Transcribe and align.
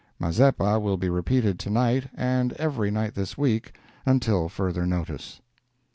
"Mazeppa" 0.17 0.79
will 0.81 0.97
be 0.97 1.09
repeated 1.11 1.59
to 1.59 1.69
night, 1.69 2.09
and 2.15 2.53
every 2.53 2.89
night 2.89 3.13
this 3.13 3.37
week 3.37 3.75
until 4.03 4.49
further 4.49 4.87
notice. 4.87 5.41